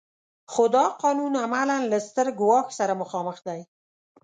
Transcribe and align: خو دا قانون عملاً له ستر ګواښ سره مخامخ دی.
خو 0.51 0.63
دا 0.75 0.85
قانون 1.03 1.33
عملاً 1.43 1.77
له 1.91 1.97
ستر 2.07 2.27
ګواښ 2.39 2.67
سره 2.79 2.93
مخامخ 3.01 3.37
دی. 3.47 3.59